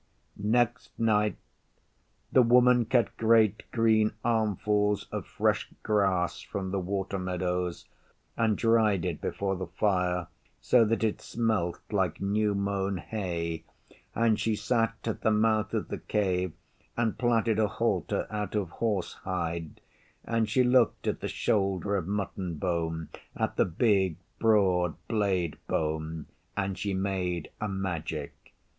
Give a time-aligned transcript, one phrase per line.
[0.43, 1.37] Next night
[2.31, 7.85] the Woman cut great green armfuls of fresh grass from the water meadows,
[8.35, 10.25] and dried it before the fire,
[10.59, 13.63] so that it smelt like new mown hay,
[14.15, 16.53] and she sat at the mouth of the Cave
[16.97, 19.81] and plaited a halter out of horse hide,
[20.25, 26.25] and she looked at the shoulder of mutton bone at the big broad blade bone
[26.57, 28.33] and she made a Magic.